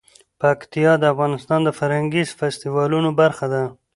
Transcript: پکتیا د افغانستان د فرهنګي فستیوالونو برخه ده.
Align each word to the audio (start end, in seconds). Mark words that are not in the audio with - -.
پکتیا 0.41 0.91
د 0.99 1.03
افغانستان 1.13 1.59
د 1.63 1.69
فرهنګي 1.79 2.23
فستیوالونو 2.39 3.09
برخه 3.21 3.45
ده. 3.53 3.63